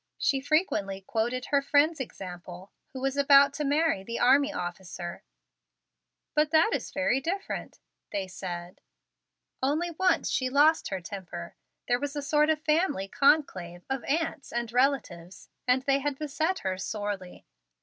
She 0.17 0.41
frequently 0.41 1.01
quoted 1.01 1.45
her 1.49 1.61
friend's 1.61 1.99
example, 1.99 2.71
who 2.91 2.99
was 3.01 3.17
about 3.17 3.53
to 3.53 3.63
marry 3.63 4.03
the 4.03 4.17
army 4.17 4.51
officer. 4.51 5.21
"But 6.33 6.49
that 6.49 6.71
is 6.73 6.89
very 6.89 7.21
different," 7.21 7.77
they 8.11 8.27
said. 8.27 8.81
Only 9.61 9.91
once 9.91 10.27
she 10.31 10.49
lost 10.49 10.87
her 10.87 11.01
temper. 11.01 11.53
There 11.87 11.99
was 11.99 12.15
a 12.15 12.23
sort 12.23 12.49
of 12.49 12.63
family 12.63 13.07
conclave 13.07 13.83
of 13.91 14.03
aunts 14.05 14.51
and 14.51 14.73
relatives, 14.73 15.49
and 15.67 15.83
they 15.83 15.99
had 15.99 16.17
beset 16.17 16.61
her 16.65 16.79
sorely. 16.79 17.45